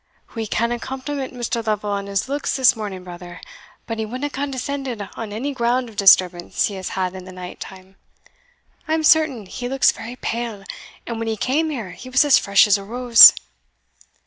"We 0.33 0.47
canna 0.47 0.79
compliment 0.79 1.31
Mr. 1.31 1.63
Lovel 1.67 1.91
on 1.91 2.07
his 2.07 2.27
looks 2.27 2.55
this 2.55 2.75
morning, 2.75 3.03
brother 3.03 3.39
but 3.85 3.99
he 3.99 4.05
winna 4.07 4.31
condescend 4.31 4.87
on 5.13 5.31
any 5.31 5.53
ground 5.53 5.89
of 5.89 5.95
disturbance 5.95 6.65
he 6.65 6.73
has 6.73 6.89
had 6.97 7.13
in 7.13 7.25
the 7.25 7.31
night 7.31 7.59
time. 7.59 7.97
I 8.87 8.95
am 8.95 9.03
certain 9.03 9.45
he 9.45 9.69
looks 9.69 9.91
very 9.91 10.15
pale, 10.15 10.63
and 11.05 11.19
when 11.19 11.27
he 11.27 11.37
came 11.37 11.69
here 11.69 11.91
he 11.91 12.09
was 12.09 12.25
as 12.25 12.39
fresh 12.39 12.65
as 12.65 12.79
a 12.79 12.83
rose." 12.83 13.33